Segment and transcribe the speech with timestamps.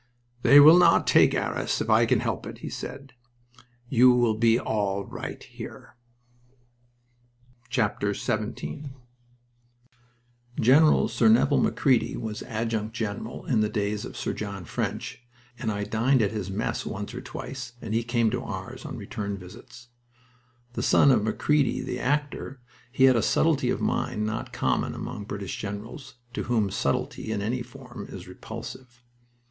[0.41, 3.13] "They will not take Arras if I can help it," he said.
[3.87, 5.95] "You will be all right here."
[7.71, 8.85] XVII
[10.59, 11.07] Gen.
[11.07, 15.21] Sir Neville Macready was adjutant general in the days of Sir John French,
[15.59, 18.97] and I dined at his mess once or twice, and he came to ours on
[18.97, 19.89] return visits.
[20.73, 22.59] The son of Macready, the actor,
[22.91, 27.43] he had a subtlety of mind not common among British generals, to whom "subtlety" in
[27.43, 29.03] any form is repulsive.